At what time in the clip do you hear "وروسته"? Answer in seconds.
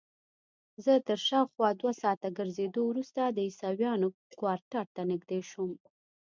2.87-3.21